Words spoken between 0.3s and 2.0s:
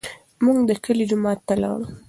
موږ د کلي جومات ته لاړو.